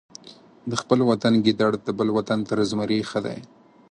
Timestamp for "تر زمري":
2.49-2.99